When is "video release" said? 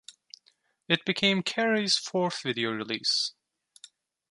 2.41-3.33